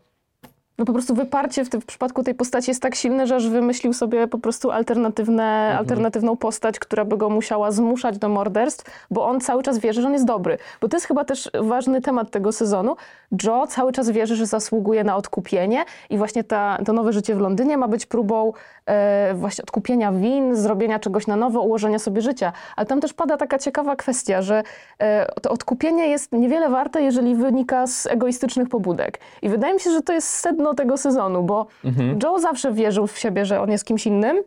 No 0.78 0.84
po 0.84 0.92
prostu 0.92 1.14
wyparcie 1.14 1.64
w, 1.64 1.68
tym, 1.68 1.80
w 1.80 1.86
przypadku 1.86 2.22
tej 2.22 2.34
postaci 2.34 2.70
jest 2.70 2.82
tak 2.82 2.94
silne, 2.94 3.26
że 3.26 3.36
aż 3.36 3.48
wymyślił 3.48 3.92
sobie 3.92 4.26
po 4.26 4.38
prostu 4.38 4.70
alternatywne, 4.70 5.44
Mhm. 5.44 5.78
alternatywną 5.78 6.36
postać, 6.36 6.78
która 6.78 7.04
by 7.04 7.16
go 7.16 7.30
musiała 7.30 7.70
zmuszać 7.72 8.18
do 8.18 8.28
morderstw, 8.28 9.06
bo 9.10 9.26
on 9.26 9.40
cały 9.40 9.62
czas 9.62 9.78
wierzy, 9.78 10.02
że 10.02 10.06
on 10.06 10.12
jest 10.12 10.24
dobry. 10.24 10.58
Bo 10.80 10.88
to 10.88 10.96
jest 10.96 11.06
chyba 11.06 11.24
też 11.24 11.50
ważny 11.60 12.00
temat 12.00 12.30
tego 12.30 12.52
sezonu. 12.52 12.96
Joe 13.44 13.66
cały 13.66 13.92
czas 13.92 14.10
wierzy, 14.10 14.36
że 14.36 14.46
zasługuje 14.46 15.04
na 15.04 15.16
odkupienie 15.16 15.84
i 16.10 16.18
właśnie 16.18 16.44
ta, 16.44 16.78
to 16.86 16.92
nowe 16.92 17.12
życie 17.12 17.34
w 17.34 17.40
Londynie 17.40 17.78
ma 17.78 17.88
być 17.88 18.06
próbą 18.06 18.52
e, 18.86 19.34
właśnie 19.34 19.62
odkupienia 19.62 20.12
win, 20.12 20.56
zrobienia 20.56 20.98
czegoś 20.98 21.26
na 21.26 21.36
nowo, 21.36 21.60
ułożenia 21.60 21.98
sobie 21.98 22.20
życia. 22.22 22.52
Ale 22.76 22.86
tam 22.86 23.00
też 23.00 23.12
pada 23.12 23.36
taka 23.36 23.58
ciekawa 23.58 23.96
kwestia, 23.96 24.42
że 24.42 24.62
e, 24.98 25.26
to 25.42 25.50
odkupienie 25.50 26.06
jest 26.08 26.32
niewiele 26.32 26.68
warte, 26.70 27.02
jeżeli 27.02 27.34
wynika 27.34 27.86
z 27.86 28.06
egoistycznych 28.06 28.68
pobudek. 28.68 29.18
I 29.42 29.48
wydaje 29.48 29.74
mi 29.74 29.80
się, 29.80 29.90
że 29.90 30.02
to 30.02 30.12
jest 30.12 30.28
sedno 30.28 30.63
tego 30.74 30.96
sezonu, 30.96 31.42
bo 31.42 31.66
Joe 32.22 32.38
zawsze 32.38 32.72
wierzył 32.72 33.06
w 33.06 33.18
siebie, 33.18 33.44
że 33.44 33.60
on 33.60 33.70
jest 33.70 33.84
kimś 33.84 34.06
innym, 34.06 34.42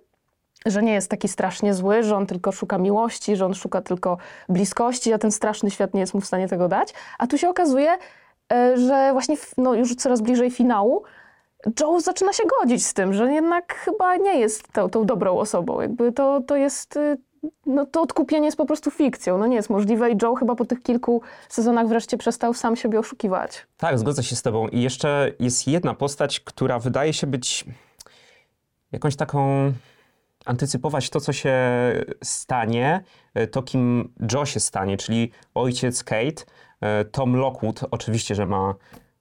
że 0.66 0.84
nie 0.84 0.94
jest 0.94 1.10
taki 1.10 1.28
strasznie 1.28 1.74
zły, 1.74 2.04
że 2.04 2.16
on 2.16 2.26
tylko 2.26 2.52
szuka 2.52 2.78
miłości, 2.78 3.36
że 3.36 3.46
on 3.46 3.54
szuka 3.54 3.82
tylko 3.82 4.18
bliskości, 4.50 5.14
a 5.14 5.18
ten 5.18 5.32
straszny 5.32 5.72
świat 5.72 5.94
nie 5.94 6.00
jest 6.00 6.14
mu 6.14 6.22
w 6.22 6.26
stanie 6.26 6.48
tego 6.48 6.68
dać. 6.68 6.94
A 7.18 7.28
tu 7.28 7.38
się 7.38 7.50
okazuje, 7.50 7.98
e, 8.54 8.78
że 8.78 9.10
właśnie 9.12 9.36
no, 9.58 9.74
już 9.74 9.96
coraz 9.96 10.22
bliżej 10.22 10.52
finału 10.52 11.04
Joe 11.80 12.00
zaczyna 12.00 12.34
się 12.34 12.44
godzić 12.60 12.86
z 12.86 12.94
tym, 12.94 13.14
że 13.14 13.34
jednak 13.34 13.76
chyba 13.76 14.16
nie 14.16 14.40
jest 14.40 14.72
tą, 14.72 14.90
tą 14.90 15.06
dobrą 15.06 15.38
osobą. 15.38 15.82
Jakby 15.82 16.12
to, 16.12 16.42
to 16.48 16.56
jest... 16.56 17.00
No 17.66 17.86
to 17.86 18.02
odkupienie 18.02 18.46
jest 18.46 18.58
po 18.58 18.66
prostu 18.66 18.92
fikcją. 18.92 19.38
No 19.38 19.48
nie 19.48 19.56
jest 19.56 19.70
możliwe 19.70 20.12
i 20.12 20.18
Joe 20.22 20.36
chyba 20.36 20.56
po 20.56 20.66
tych 20.66 20.84
kilku 20.84 21.22
sezonach 21.50 21.88
wreszcie 21.88 22.18
przestał 22.18 22.54
sam 22.54 22.76
siebie 22.76 23.00
oszukiwać. 23.00 23.68
Tak, 23.78 24.00
zgodzę 24.00 24.24
się 24.24 24.36
z 24.36 24.42
tobą. 24.42 24.68
I 24.68 24.82
jeszcze 24.82 25.32
jest 25.40 25.68
jedna 25.68 25.94
postać, 25.94 26.40
która 26.40 26.80
wydaje 26.80 27.14
się 27.14 27.28
być 27.28 27.66
jakąś 28.92 29.16
taką 29.16 29.74
antycypować 30.46 31.10
to, 31.10 31.22
co 31.22 31.34
się 31.34 31.56
stanie, 32.24 33.04
e, 33.34 33.48
to 33.48 33.64
kim 33.64 34.14
Joe 34.34 34.46
się 34.46 34.60
stanie, 34.60 34.98
czyli 34.98 35.32
ojciec 35.54 36.04
Kate, 36.04 36.44
e, 36.82 37.06
Tom 37.06 37.36
Lockwood, 37.36 37.82
oczywiście, 37.92 38.36
że 38.36 38.46
ma 38.46 38.76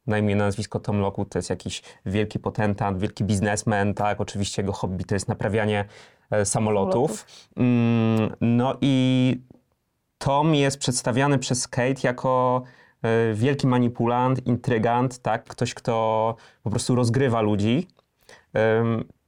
na 0.07 0.19
imię, 0.19 0.37
nazwisko 0.37 0.81
Tom 0.81 1.01
Lockwood, 1.01 1.29
to 1.29 1.39
jest 1.39 1.51
jakiś 1.51 1.83
wielki 2.07 2.39
potentat, 2.39 2.99
wielki 2.99 3.25
biznesmen, 3.25 3.95
tak, 3.95 4.21
oczywiście 4.21 4.63
jego 4.63 4.73
hobby 4.73 5.05
to 5.05 5.15
jest 5.15 5.29
naprawianie 5.29 5.85
samolotów. 6.45 7.27
Mm, 7.57 8.37
No 8.41 8.75
i 8.81 9.37
Tom 10.19 10.55
jest 10.55 10.79
przedstawiany 10.79 11.39
przez 11.39 11.69
Kate 11.69 12.01
jako 12.03 12.63
e, 13.03 13.35
wielki 13.35 13.67
manipulant, 13.67 14.47
intrygant, 14.47 15.19
tak? 15.19 15.45
Ktoś, 15.45 15.75
kto 15.75 16.37
po 16.63 16.71
prostu 16.71 16.95
rozgrywa 16.95 17.41
ludzi. 17.41 17.89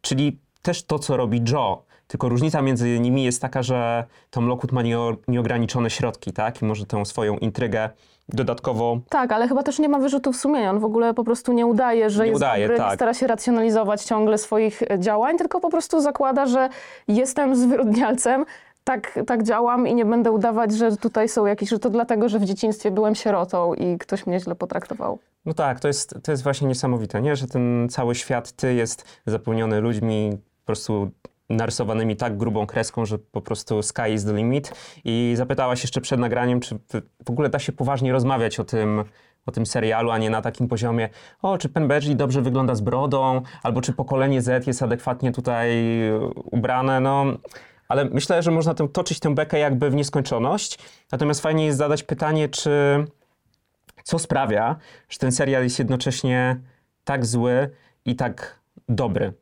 Czyli 0.01 0.39
też 0.63 0.87
to, 0.87 0.99
co 0.99 1.17
robi 1.17 1.43
Joe. 1.53 1.85
Tylko 2.09 2.29
różnica 2.29 2.63
między 2.63 3.01
nimi 3.01 3.25
jest 3.25 3.43
taka, 3.43 3.63
że 3.63 4.05
Tom 4.31 4.47
Lockwood 4.47 4.73
ma 4.73 4.83
nieo- 4.83 5.17
nieograniczone 5.29 5.91
środki, 5.91 6.33
tak? 6.33 6.63
I 6.63 6.65
może 6.65 6.87
tę 6.87 7.07
swoją 7.07 7.37
intrygę 7.37 7.91
dodatkowo 8.29 8.99
Tak, 9.09 9.33
ale 9.33 9.49
chyba 9.49 9.63
też 9.63 9.79
nie 9.79 9.89
ma 9.89 9.99
wyrzutów 9.99 10.37
sumienia. 10.37 10.71
On 10.71 10.79
w 10.79 10.85
ogóle 10.85 11.15
po 11.15 11.25
prostu 11.25 11.53
nie 11.53 11.67
udaje, 11.67 12.11
że 12.11 12.23
Nie 12.23 12.29
jest 12.29 12.37
udaje, 12.37 12.65
dobry, 12.65 12.77
tak. 12.77 12.95
stara 12.95 13.15
się 13.15 13.27
racjonalizować 13.27 14.05
ciągle 14.05 14.39
swoich 14.39 14.83
e, 14.83 14.99
działań, 14.99 15.39
tylko 15.39 15.61
po 15.61 15.71
prostu 15.71 16.01
zakłada, 16.01 16.47
że 16.47 16.69
jestem 17.09 17.57
zwyrodnialcem, 17.57 18.45
tak, 18.85 19.19
tak 19.27 19.43
działam 19.43 19.87
i 19.89 19.95
nie 19.95 20.05
będę 20.05 20.33
udawać, 20.33 20.73
że 20.73 20.97
tutaj 20.97 21.29
są 21.29 21.47
jakieś, 21.47 21.69
że 21.69 21.79
to 21.79 21.91
dlatego, 21.91 22.29
że 22.29 22.39
w 22.39 22.45
dzieciństwie 22.45 22.91
byłem 22.91 23.15
sierotą 23.15 23.75
i 23.75 23.99
ktoś 23.99 24.27
mnie 24.27 24.41
źle 24.41 24.55
potraktował. 24.55 25.19
No 25.45 25.55
tak, 25.55 25.81
to 25.81 25.89
jest, 25.89 26.15
to 26.23 26.31
jest 26.31 26.43
właśnie 26.43 26.69
niesamowite, 26.69 27.23
nie? 27.23 27.37
że 27.37 27.47
ten 27.47 27.89
cały 27.91 28.15
świat 28.15 28.53
ty 28.53 28.75
jest 28.75 29.05
zapełniony 29.27 29.81
ludźmi 29.81 30.39
po 30.61 30.67
prostu 30.67 31.11
narysowanymi 31.49 32.17
tak 32.17 32.37
grubą 32.37 32.67
kreską, 32.67 33.07
że 33.07 33.19
po 33.19 33.41
prostu 33.41 33.83
sky 33.83 34.11
is 34.15 34.25
the 34.25 34.33
limit. 34.33 34.73
I 35.05 35.33
zapytałaś 35.37 35.83
jeszcze 35.83 36.01
przed 36.01 36.21
nagraniem, 36.21 36.61
czy 36.61 36.75
w- 36.75 37.31
ogóle 37.31 37.49
da 37.49 37.59
się 37.59 37.73
poważnie 37.73 38.13
rozmawiać 38.13 38.61
o 38.61 38.65
tym, 38.65 39.05
o 39.47 39.53
tym 39.53 39.67
serialu, 39.67 40.11
a 40.11 40.19
nie 40.19 40.31
na 40.31 40.43
takim 40.43 40.69
poziomie, 40.69 41.09
o, 41.43 41.59
czy 41.59 41.69
Badgley 41.69 42.17
dobrze 42.17 42.43
wygląda 42.43 42.75
z 42.75 42.81
brodą, 42.81 43.43
albo 43.63 43.81
czy 43.81 43.93
pokolenie 43.93 44.43
Z 44.43 44.67
jest 44.67 44.83
adekwatnie 44.83 45.33
tutaj 45.33 45.71
ubrane, 46.45 47.01
no... 47.01 47.25
Ale 47.89 48.05
myślę, 48.05 48.43
że 48.43 48.51
można 48.51 48.75
tę- 48.75 48.89
toczyć 48.93 49.21
tę 49.21 49.35
bekę 49.35 49.59
jakby 49.59 49.91
w 49.91 49.95
nieskończoność. 49.95 50.79
Natomiast 51.13 51.41
fajnie 51.41 51.67
jest 51.67 51.79
zadać 51.79 52.03
pytanie, 52.03 52.49
czy 52.49 52.71
co 54.05 54.19
sprawia, 54.19 54.77
że 55.09 55.19
ten 55.19 55.33
serial 55.33 55.63
jest 55.63 55.79
jednocześnie 55.79 56.61
tak 57.05 57.27
zły 57.27 57.71
i 58.05 58.17
tak 58.17 58.61
dobry. 58.89 59.33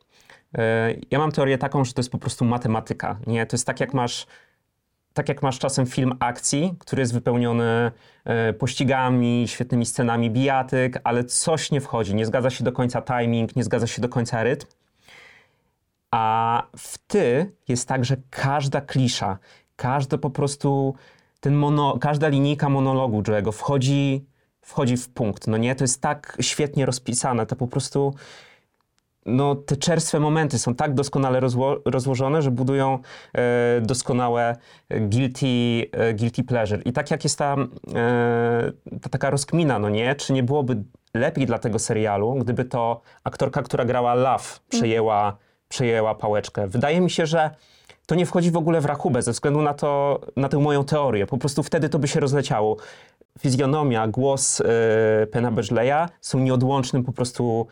E, 0.55 0.95
Ja 1.11 1.19
mam 1.19 1.33
teorię 1.33 1.59
taką, 1.59 1.85
że 1.85 1.93
to 1.93 2.01
jest 2.01 2.11
po 2.11 2.19
prostu 2.19 2.45
matematyka. 2.45 3.19
Nie? 3.27 3.47
To 3.47 3.55
jest 3.57 3.67
tak, 3.67 3.81
jak 3.81 3.95
masz. 3.95 4.27
Tak 5.15 5.29
jak 5.29 5.43
masz 5.43 5.59
czasem 5.59 5.87
film 5.87 6.15
akcji, 6.21 6.75
który 6.79 7.01
jest 7.01 7.13
wypełniony 7.13 7.93
e, 8.25 8.53
pościgami, 8.53 9.45
świetnymi 9.49 9.87
scenami 9.87 10.31
bijatyk, 10.31 11.01
ale 11.05 11.25
coś 11.25 11.71
nie 11.71 11.81
wchodzi. 11.81 12.15
Nie 12.15 12.27
zgadza 12.27 12.51
się 12.51 12.65
do 12.65 12.73
końca 12.73 13.03
timing, 13.03 13.57
nie 13.57 13.65
zgadza 13.65 13.87
się 13.87 14.03
do 14.03 14.09
końca 14.09 14.43
rytm. 14.43 14.67
A 16.11 16.63
w 16.77 16.99
ty 16.99 17.53
jest 17.69 17.89
tak, 17.89 18.05
że 18.05 18.17
każda 18.31 18.81
klisza, 18.81 19.39
każda 19.77 20.19
po 20.19 20.31
prostu 20.31 20.95
ten 21.41 21.55
mono, 21.55 21.99
każda 21.99 22.29
linijka 22.29 22.69
monologu 22.69 23.23
Joe'ego 23.23 23.53
wchodzi, 23.53 24.27
wchodzi 24.61 24.97
w 24.97 25.09
punkt. 25.09 25.47
No 25.47 25.57
nie, 25.57 25.75
to 25.75 25.85
jest 25.85 26.03
tak 26.03 26.37
świetnie 26.41 26.87
rozpisane, 26.87 27.47
to 27.47 27.57
po 27.57 27.67
prostu 27.67 28.15
no, 29.27 29.55
te 29.55 29.77
czerstwe 29.77 30.21
momenty 30.21 30.59
są 30.59 30.75
tak 30.75 30.95
doskonale 30.95 31.41
rozło, 31.41 31.77
rozłożone, 31.85 32.43
że 32.43 32.51
budują 32.51 32.99
e, 33.35 33.81
doskonałe 33.81 34.57
e, 34.89 35.01
guilty, 35.01 35.47
e, 35.93 36.15
guilty 36.15 36.45
pleasure. 36.45 36.83
I 36.83 36.93
tak 36.93 37.11
jak 37.11 37.25
jest 37.25 37.39
ta, 37.39 37.57
e, 37.95 38.73
ta 39.03 39.09
taka 39.09 39.31
rozkmina, 39.31 39.79
no 39.79 39.89
nie, 39.89 40.15
czy 40.15 40.33
nie 40.33 40.43
byłoby 40.43 40.85
lepiej 41.15 41.47
dla 41.47 41.59
tego 41.59 41.79
serialu, 41.79 42.35
gdyby 42.35 42.65
to 42.65 43.01
aktorka, 43.25 43.63
która 43.63 43.85
grała 43.85 44.15
Love, 44.15 44.61
przejęła, 44.69 45.37
przejęła 45.69 46.15
pałeczkę. 46.15 46.69
Wydaje 46.69 47.01
mi 47.01 47.11
się, 47.11 47.27
że 47.27 47.51
to 48.07 48.15
nie 48.15 48.27
wchodzi 48.27 48.51
w 48.51 48.57
ogóle 48.57 48.81
w 48.81 48.85
rachubę 48.85 49.23
ze 49.23 49.33
względu 49.33 49.63
na, 49.63 49.75
to, 49.75 50.21
na 50.37 50.49
tę 50.49 50.59
moją 50.59 50.85
teorię. 50.85 51.27
Po 51.27 51.39
prostu 51.39 51.63
wtedy 51.63 51.89
to 51.89 51.99
by 51.99 52.09
się 52.09 52.21
rozleciało. 52.21 52.77
Fizjonomia, 53.39 54.09
głos 54.09 54.61
e, 54.61 54.65
Pena 55.27 55.51
Badgleya 55.51 56.09
są 56.21 56.39
nieodłącznym 56.39 57.05
po 57.05 57.13
prostu 57.13 57.67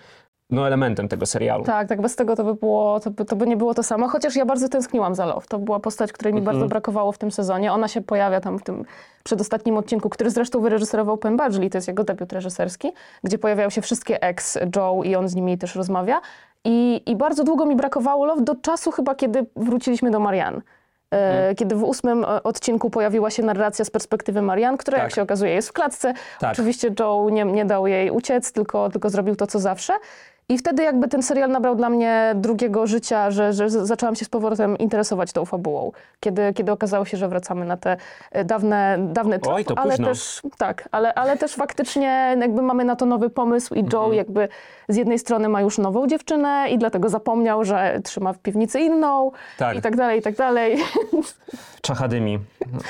no, 0.51 0.67
elementem 0.67 1.09
tego 1.09 1.27
serialu. 1.27 1.65
Tak, 1.65 1.89
tak, 1.89 2.01
bez 2.01 2.17
tego 2.17 2.37
to 2.37 2.45
by, 2.45 2.55
było, 2.55 3.01
to, 3.01 3.11
by, 3.11 3.25
to 3.25 3.37
by 3.37 3.47
nie 3.47 3.57
było 3.57 3.75
to 3.75 3.83
samo, 3.83 4.09
chociaż 4.09 4.37
ja 4.37 4.45
bardzo 4.47 4.69
tęskniłam 4.69 5.15
za 5.15 5.27
Love. 5.27 5.47
To 5.49 5.59
była 5.59 5.81
postać, 5.81 6.13
której 6.13 6.33
mi 6.35 6.39
Mhm. 6.41 6.57
bardzo 6.57 6.69
brakowało 6.69 7.13
w 7.13 7.19
tym 7.19 7.31
sezonie. 7.31 7.73
Ona 7.73 7.89
się 7.89 8.01
pojawia 8.01 8.41
tam 8.41 8.59
w 8.59 8.63
tym 8.63 8.85
przedostatnim 9.25 9.77
odcinku, 9.77 10.09
który 10.09 10.31
zresztą 10.31 10.61
wyreżyserował 10.61 11.17
Penn 11.19 11.37
Badgley, 11.37 11.71
to 11.71 11.79
jest 11.79 11.89
jego 11.89 12.05
debiut 12.05 12.33
reżyserski, 12.33 12.93
gdzie 13.25 13.39
pojawiają 13.39 13.71
się 13.71 13.83
wszystkie 13.83 14.23
ex 14.23 14.59
Joe 14.77 15.03
i 15.05 15.17
on 15.17 15.29
z 15.29 15.35
nimi 15.35 15.59
też 15.59 15.75
rozmawia. 15.75 16.21
I, 16.65 17.03
I 17.07 17.17
bardzo 17.17 17.45
długo 17.45 17.67
mi 17.67 17.77
brakowało 17.77 18.25
Love 18.25 18.43
do 18.43 18.55
czasu 18.55 18.91
chyba, 18.91 19.15
kiedy 19.15 19.47
wróciliśmy 19.57 20.11
do 20.11 20.21
Marianne. 20.21 20.59
E, 20.59 21.35
Mhm. 21.37 21.55
Kiedy 21.57 21.75
w 21.77 21.85
ósmym 21.85 22.25
e, 22.25 22.43
odcinku 22.43 22.91
pojawiła 22.91 23.31
się 23.31 23.43
narracja 23.43 23.85
z 23.85 23.91
perspektywy 23.91 24.43
Marianne, 24.43 24.79
która 24.79 24.99
jak 24.99 25.07
Tak. 25.07 25.15
się 25.15 25.23
okazuje 25.23 25.53
jest 25.53 25.69
w 25.69 25.73
klatce. 25.73 26.15
Tak. 26.41 26.53
Oczywiście 26.53 26.91
Joe 27.01 27.29
nie, 27.31 27.45
nie 27.45 27.65
dał 27.65 27.87
jej 27.87 28.11
uciec, 28.11 28.53
tylko, 28.53 28.91
tylko 28.91 29.11
zrobił 29.11 29.37
to, 29.37 29.47
co 29.47 29.59
zawsze. 29.59 29.93
I 30.49 30.59
wtedy 30.59 30.83
jakby 30.83 31.09
ten 31.09 31.23
serial 31.23 31.51
nabrał 31.51 31.77
dla 31.77 31.91
mnie 31.91 32.33
drugiego 32.37 32.87
życia, 32.87 33.31
że, 33.31 33.53
że 33.53 33.71
zaczęłam 33.71 34.15
się 34.15 34.25
z 34.25 34.29
powrotem 34.29 34.79
interesować 34.79 35.33
tą 35.33 35.45
fabułą. 35.45 35.93
Kiedy, 36.21 36.53
kiedy 36.55 36.73
okazało 36.73 37.05
się, 37.05 37.17
że 37.17 37.29
wracamy 37.29 37.65
na 37.65 37.77
te 37.77 37.97
e, 38.33 38.45
dawne, 38.45 38.97
dawne 39.13 39.39
Oj, 39.49 39.65
to 39.65 39.79
ale 39.79 39.91
późno. 39.91 40.07
też 40.09 40.43
tak, 40.59 40.89
ale, 40.93 41.15
ale 41.15 41.37
też 41.37 41.55
faktycznie 41.55 42.37
jakby 42.41 42.63
mamy 42.63 42.85
na 42.85 42.97
to 42.97 43.07
nowy 43.07 43.31
pomysł 43.31 43.75
i 43.75 43.79
Joe 43.79 43.99
Mhm. 44.05 44.15
jakby 44.15 44.49
z 44.89 44.97
jednej 44.97 45.19
strony 45.19 45.49
ma 45.49 45.61
już 45.61 45.79
nową 45.79 46.07
dziewczynę 46.07 46.67
i 46.71 46.79
dlatego 46.79 47.09
zapomniał, 47.09 47.65
że 47.65 48.01
trzyma 48.05 48.33
w 48.33 48.39
piwnicy 48.39 48.81
inną 48.81 49.31
Tak. 49.59 49.77
i 49.77 49.83
tak 49.83 49.97
dalej, 49.97 50.19
i 50.19 50.23
tak 50.23 50.35
dalej. 50.37 50.77
Czachadymi. 51.83 52.39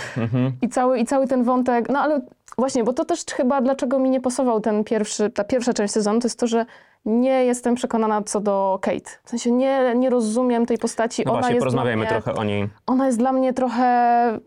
I 0.62 0.68
cały, 0.68 0.98
I 0.98 1.04
cały 1.04 1.26
ten 1.26 1.44
wątek, 1.44 1.88
no 1.88 1.98
ale 1.98 2.20
właśnie, 2.58 2.84
bo 2.84 2.92
to 2.92 3.04
też 3.04 3.24
chyba 3.24 3.60
dlaczego 3.60 3.98
mi 3.98 4.10
nie 4.10 4.20
pasował 4.20 4.60
ten 4.60 4.84
pierwszy, 4.84 5.30
ta 5.30 5.44
pierwsza 5.44 5.72
część 5.72 5.94
sezonu, 5.94 6.20
to 6.20 6.26
jest 6.26 6.38
to, 6.38 6.46
że 6.46 6.66
nie 7.04 7.44
jestem 7.44 7.74
przekonana 7.74 8.22
co 8.22 8.40
do 8.40 8.78
Kate. 8.82 9.10
W 9.24 9.30
sensie 9.30 9.50
nie, 9.50 9.94
nie 9.94 10.10
rozumiem 10.10 10.66
tej 10.66 10.78
postaci. 10.78 11.22
No 11.26 11.32
ona 11.32 11.40
właśnie, 11.40 11.54
jest 11.54 11.62
porozmawiajmy 11.62 12.02
mnie, 12.02 12.10
trochę 12.10 12.34
o 12.34 12.44
niej. 12.44 12.68
Ona 12.86 13.06
jest 13.06 13.18
dla 13.18 13.32
mnie 13.32 13.52
trochę 13.52 14.38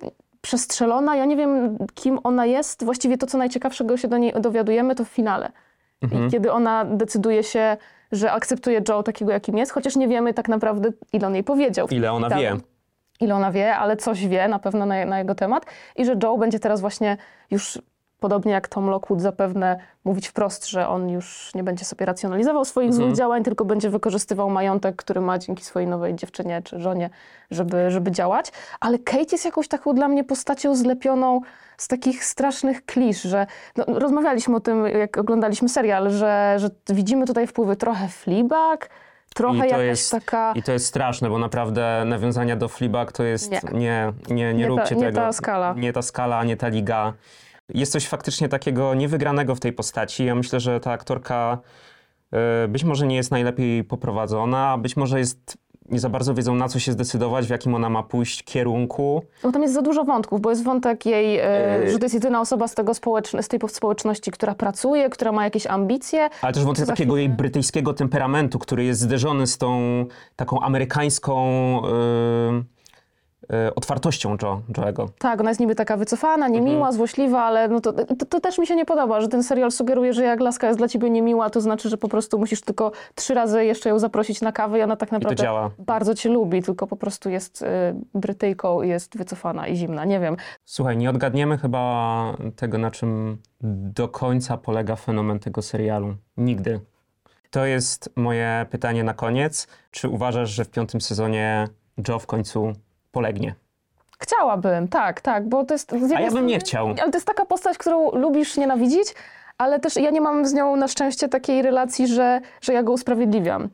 przestrzelona. 0.41 1.15
Ja 1.15 1.25
nie 1.25 1.35
wiem, 1.35 1.77
kim 1.93 2.19
ona 2.23 2.45
jest. 2.45 2.83
Właściwie 2.83 3.17
to, 3.17 3.27
co 3.27 3.37
najciekawszego 3.37 3.97
się 3.97 4.07
do 4.07 4.17
niej 4.17 4.33
dowiadujemy, 4.39 4.95
to 4.95 5.05
w 5.05 5.07
finale. 5.07 5.51
Mhm. 6.01 6.31
Kiedy 6.31 6.51
ona 6.51 6.85
decyduje 6.85 7.43
się, 7.43 7.77
że 8.11 8.31
akceptuje 8.31 8.81
Joe 8.89 9.03
takiego, 9.03 9.31
jakim 9.31 9.57
jest, 9.57 9.71
chociaż 9.71 9.95
nie 9.95 10.07
wiemy 10.07 10.33
tak 10.33 10.49
naprawdę, 10.49 10.89
ile 11.13 11.27
on 11.27 11.33
jej 11.33 11.43
powiedział. 11.43 11.87
Ile 11.91 12.11
ona 12.11 12.29
Tak. 12.29 12.39
wie. 12.39 12.55
ile 13.19 13.35
ona 13.35 13.51
wie, 13.51 13.75
ale 13.75 13.97
coś 13.97 14.27
wie 14.27 14.47
na 14.47 14.59
pewno 14.59 14.85
na, 14.85 15.05
na 15.05 15.19
jego 15.19 15.35
temat 15.35 15.65
i 15.95 16.05
że 16.05 16.15
Joe 16.23 16.37
będzie 16.37 16.59
teraz 16.59 16.81
właśnie 16.81 17.17
już 17.51 17.79
podobnie 18.19 18.51
jak 18.51 18.67
Tom 18.67 18.89
Lockwood 18.89 19.21
zapewne 19.21 19.79
mówić 20.05 20.27
wprost, 20.27 20.67
że 20.67 20.88
on 20.88 21.09
już 21.09 21.51
nie 21.55 21.63
będzie 21.63 21.86
sobie 21.86 22.05
racjonalizował 22.05 22.65
swoich 22.65 22.89
Mhm. 22.89 23.03
złych 23.05 23.17
działań, 23.17 23.43
tylko 23.43 23.65
będzie 23.65 23.89
wykorzystywał 23.89 24.50
majątek, 24.50 24.95
który 24.95 25.21
ma 25.21 25.38
dzięki 25.38 25.63
swojej 25.63 25.88
nowej 25.89 26.15
dziewczynie 26.15 26.62
czy 26.62 26.79
żonie, 26.79 27.09
żeby, 27.51 27.91
żeby 27.91 28.12
działać. 28.12 28.51
Ale 28.79 29.00
Kate 29.00 29.25
jest 29.31 29.45
jakąś 29.45 29.67
taką 29.67 29.93
dla 29.93 30.07
mnie 30.07 30.24
postacią 30.24 30.75
zlepioną 30.75 31.41
z 31.77 31.88
takich 31.88 32.25
strasznych 32.25 32.86
klisz, 32.86 33.21
że 33.21 33.47
no, 33.77 33.86
rozmawialiśmy 33.88 34.55
o 34.55 34.59
tym, 34.59 34.86
jak 34.88 35.17
oglądaliśmy 35.17 35.69
serial, 35.69 36.09
że, 36.12 36.55
że 36.57 36.69
widzimy 36.89 37.25
tutaj 37.25 37.47
wpływy 37.47 37.75
trochę 37.75 38.07
Fleabag, 38.07 38.89
trochę 39.36 39.57
I 39.67 39.69
jakaś 39.69 39.86
jest- 39.86 40.12
taka... 40.12 40.51
I 40.55 40.63
to 40.63 40.71
jest 40.71 40.86
straszne, 40.86 41.29
bo 41.29 41.39
naprawdę 41.39 42.03
nawiązania 42.05 42.55
do 42.55 42.67
Fleabag 42.67 43.12
to 43.12 43.24
jest... 43.24 43.51
Nie. 43.51 43.62
Nie, 43.74 44.13
nie, 44.29 44.36
nie, 44.36 44.53
Nie 44.53 44.63
ta- 44.63 44.67
róbcie 44.69 44.95
nie 44.95 45.05
tego. 45.05 45.19
ta 45.19 45.33
skala. 45.33 45.74
Nie 45.77 45.93
ta 45.93 46.01
skala, 46.01 46.43
nie 46.43 46.57
ta 46.57 46.67
liga. 46.67 47.13
Jest 47.74 47.91
coś 47.91 48.07
faktycznie 48.07 48.50
takiego 48.50 48.93
niewygranego 48.95 49.55
w 49.55 49.59
tej 49.59 49.74
postaci. 49.74 50.25
Ja 50.25 50.36
myślę, 50.36 50.59
że 50.59 50.79
ta 50.79 50.91
aktorka 50.91 51.57
e, 52.31 52.67
być 52.67 52.83
może 52.83 53.07
nie 53.07 53.15
jest 53.15 53.31
najlepiej 53.31 53.83
poprowadzona, 53.83 54.77
być 54.77 54.97
może 54.97 55.19
jest... 55.19 55.57
Nie 55.89 56.00
za 56.00 56.09
bardzo 56.09 56.33
wiedzą, 56.33 56.55
na 56.55 56.67
co 56.67 56.79
się 56.79 56.91
zdecydować, 56.91 57.47
w 57.47 57.50
jakim 57.50 57.75
ona 57.75 57.89
ma 57.89 58.03
pójść 58.03 58.43
kierunku. 58.43 59.21
Bo 59.43 59.51
tam 59.51 59.62
jest 59.62 59.74
za 59.74 59.81
dużo 59.81 60.03
wątków, 60.03 60.41
bo 60.41 60.50
jest 60.50 60.63
wątek 60.63 61.05
jej, 61.05 61.39
e, 61.39 61.79
Yy. 61.83 61.91
że 61.91 62.00
to 62.00 62.05
jest 62.05 62.13
jedyna 62.13 62.41
osoba 62.41 62.67
z, 62.67 62.75
tego 62.75 62.91
społeczn- 62.91 63.41
z 63.41 63.47
tej 63.47 63.59
społeczności, 63.67 64.31
która 64.31 64.55
pracuje, 64.55 65.09
która 65.09 65.31
ma 65.31 65.43
jakieś 65.43 65.67
ambicje. 65.67 66.29
Ale 66.41 66.53
też 66.53 66.63
wątek 66.63 66.86
takiego 66.88 67.13
chwilę. 67.13 67.21
jej 67.27 67.29
brytyjskiego 67.29 67.93
temperamentu, 67.93 68.59
który 68.59 68.83
jest 68.83 69.00
zderzony 69.01 69.47
z 69.47 69.57
tą 69.57 70.05
taką 70.36 70.59
amerykańską, 70.62 71.41
e, 71.88 72.63
otwartością 73.75 74.38
Joe, 74.42 74.62
Joego. 74.77 75.10
Tak, 75.20 75.39
ona 75.39 75.50
jest 75.50 75.60
niby 75.60 75.75
taka 75.75 75.98
wycofana, 75.98 76.48
niemiła, 76.48 76.92
złośliwa, 76.92 77.42
ale 77.42 77.68
no 77.68 77.82
to, 77.82 77.94
to, 77.94 78.25
to 78.25 78.39
też 78.39 78.58
mi 78.58 78.68
się 78.68 78.75
nie 78.75 78.86
podoba, 78.86 79.22
że 79.22 79.27
ten 79.27 79.44
serial 79.44 79.72
sugeruje, 79.72 80.13
że 80.13 80.24
jak 80.24 80.39
laska 80.39 80.68
jest 80.68 80.80
dla 80.80 80.88
ciebie 80.88 81.10
niemiła, 81.10 81.50
to 81.50 81.62
znaczy, 81.62 81.89
że 81.89 81.98
po 81.98 82.08
prostu 82.08 82.39
musisz 82.39 82.62
tylko 82.62 82.92
trzy 83.16 83.34
razy 83.34 83.66
jeszcze 83.66 83.89
ją 83.89 84.00
zaprosić 84.00 84.42
na 84.42 84.51
kawę 84.51 84.80
i 84.80 84.82
ona 84.82 84.96
tak 84.96 85.12
naprawdę 85.12 85.44
działa. 85.44 85.72
bardzo 85.80 86.16
cię 86.16 86.30
lubi, 86.30 86.63
tylko 86.63 86.88
po 86.88 86.96
prostu 86.96 87.30
jest 87.30 87.62
y, 87.62 87.66
Brytyjką 88.13 88.82
jest 88.82 89.18
wycofana 89.18 89.68
i 89.68 89.75
zimna, 89.75 90.06
nie 90.06 90.20
wiem. 90.20 90.38
Słuchaj, 90.66 90.98
nie 90.98 91.10
odgadniemy 91.10 91.58
chyba 91.58 92.34
tego, 92.56 92.77
na 92.77 92.92
czym 92.92 93.38
do 93.62 94.08
końca 94.08 94.58
polega 94.58 94.96
fenomen 94.96 95.39
tego 95.39 95.62
serialu. 95.62 96.16
Nigdy. 96.38 96.80
To 97.50 97.66
jest 97.66 98.10
moje 98.16 98.66
pytanie 98.70 99.04
na 99.04 99.13
koniec. 99.13 99.68
Czy 99.92 100.10
uważasz, 100.10 100.50
że 100.50 100.66
w 100.66 100.70
piątym 100.70 101.01
sezonie 101.01 101.68
Joe 102.08 102.20
w 102.20 102.27
końcu 102.27 102.74
polegnie? 103.17 103.55
Chciałabym, 104.19 104.88
tak, 104.88 105.21
tak, 105.21 105.50
bo 105.50 105.63
to 105.63 105.74
jest... 105.74 105.93
A 106.15 106.19
ja 106.21 106.31
bym 106.31 106.47
nie 106.47 106.59
chciał. 106.59 106.88
Ale 106.88 107.12
to 107.12 107.17
jest 107.17 107.27
taka 107.27 107.45
postać, 107.45 107.77
którą 107.77 108.12
lubisz 108.12 108.57
nienawidzić, 108.57 109.15
ale 109.57 109.79
też 109.79 109.95
ja 109.95 110.09
nie 110.09 110.21
mam 110.21 110.45
z 110.45 110.53
nią 110.53 110.75
na 110.75 110.88
szczęście 110.88 111.29
takiej 111.29 111.62
relacji, 111.62 112.07
że, 112.07 112.41
że 112.62 112.74
ja 112.74 112.83
go 112.83 112.91
usprawiedliwiam. 112.91 113.69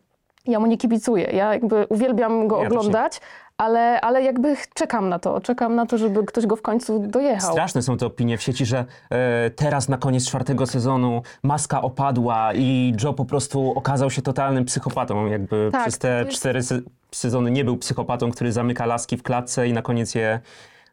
Ja 0.46 0.60
mu 0.60 0.68
nie 0.68 0.78
kibicuję. 0.78 1.24
Ja 1.32 1.54
jakby 1.54 1.86
uwielbiam 1.90 2.48
go 2.48 2.62
Ja 2.62 2.68
oglądać, 2.68 3.22
ale, 3.58 4.02
ale 4.02 4.24
jakby 4.24 4.56
czekam 4.74 5.10
na 5.10 5.20
to. 5.20 5.42
Czekam 5.42 5.76
na 5.76 5.86
to, 5.86 5.98
żeby 5.98 6.24
ktoś 6.26 6.46
go 6.46 6.56
w 6.56 6.62
końcu 6.62 7.00
dojechał. 7.00 7.52
Straszne 7.52 7.82
są 7.82 7.98
te 7.98 8.06
opinie 8.06 8.38
w 8.38 8.42
sieci, 8.42 8.66
że 8.66 8.86
e, 9.10 9.50
teraz 9.50 9.90
na 9.90 9.98
koniec 9.98 10.28
czwartego 10.28 10.66
sezonu 10.68 11.22
maska 11.44 11.82
opadła 11.82 12.54
i 12.54 12.94
Joe 13.04 13.14
po 13.14 13.26
prostu 13.26 13.74
okazał 13.76 14.10
się 14.12 14.22
totalnym 14.22 14.66
psychopatą. 14.66 15.26
Jakby 15.26 15.70
Tak, 15.72 15.82
przez 15.82 15.98
te 15.98 16.24
jest- 16.26 16.38
cztery 16.40 16.64
se 16.64 16.80
sezony 17.12 17.52
nie 17.52 17.66
był 17.66 17.78
psychopatą, 17.78 18.32
który 18.32 18.52
zamyka 18.52 18.86
laski 18.86 19.18
w 19.18 19.24
klatce 19.24 19.68
i 19.68 19.74
na 19.74 19.82
koniec 19.82 20.16
je 20.16 20.40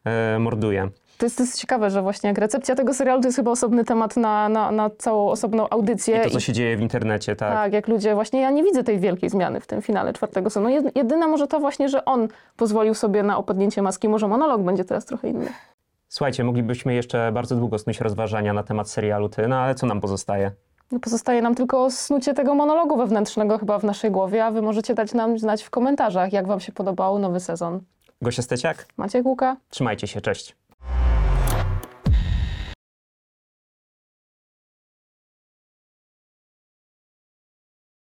e, 0.05 0.39
morduje. 0.39 0.89
To 1.21 1.25
jest, 1.25 1.37
to 1.37 1.43
jest 1.43 1.59
ciekawe, 1.59 1.89
że 1.89 2.01
właśnie 2.01 2.27
jak 2.27 2.37
recepcja 2.37 2.75
tego 2.75 2.93
serialu 2.93 3.21
to 3.21 3.27
jest 3.27 3.35
chyba 3.35 3.51
osobny 3.51 3.85
temat 3.85 4.17
na, 4.17 4.49
na, 4.49 4.71
na 4.71 4.89
całą 4.89 5.29
osobną 5.29 5.69
audycję. 5.69 6.17
I 6.19 6.23
to, 6.23 6.29
co 6.29 6.39
się 6.39 6.53
dzieje 6.53 6.77
w 6.77 6.81
internecie, 6.81 7.35
tak. 7.35 7.53
Tak, 7.53 7.73
jak 7.73 7.87
ludzie 7.87 8.15
właśnie, 8.15 8.41
ja 8.41 8.51
nie 8.51 8.63
widzę 8.63 8.83
tej 8.83 8.99
wielkiej 8.99 9.29
zmiany 9.29 9.59
w 9.59 9.67
tym 9.67 9.81
finale 9.81 10.13
czwartego 10.13 10.49
sezonu. 10.49 10.69
Jed- 10.69 10.91
Jedyna 10.95 11.27
może 11.27 11.47
to 11.47 11.59
właśnie, 11.59 11.89
że 11.89 12.05
on 12.05 12.27
pozwolił 12.57 12.93
sobie 12.93 13.23
na 13.23 13.37
opadnięcie 13.37 13.81
maski. 13.81 14.09
Może 14.09 14.27
monolog 14.27 14.61
będzie 14.61 14.85
teraz 14.85 15.05
trochę 15.05 15.29
inny. 15.29 15.47
Słuchajcie, 16.09 16.43
moglibyśmy 16.43 16.93
jeszcze 16.93 17.31
bardzo 17.31 17.55
długo 17.55 17.79
snuć 17.79 17.99
rozważania 18.01 18.53
na 18.53 18.63
temat 18.63 18.89
serialu 18.89 19.29
Ty, 19.29 19.47
no 19.47 19.55
ale 19.59 19.75
co 19.75 19.87
nam 19.87 20.01
pozostaje? 20.01 20.51
No 20.91 20.99
pozostaje 20.99 21.41
nam 21.41 21.55
tylko 21.55 21.91
snucie 21.91 22.33
tego 22.33 22.55
monologu 22.55 22.97
wewnętrznego 22.97 23.57
chyba 23.57 23.79
w 23.79 23.83
naszej 23.83 24.11
głowie, 24.11 24.45
a 24.45 24.51
wy 24.51 24.61
możecie 24.61 24.93
dać 24.93 25.13
nam 25.13 25.39
znać 25.39 25.63
w 25.63 25.69
komentarzach, 25.69 26.33
jak 26.33 26.47
wam 26.47 26.59
się 26.59 26.71
podobał 26.71 27.19
nowy 27.19 27.39
sezon. 27.39 27.79
Gosia 28.21 28.41
Steciak? 28.41 28.85
Macie 28.97 29.21
Łuka? 29.21 29.57
Trzymajcie 29.69 30.07
się, 30.07 30.21
cześć. 30.21 30.55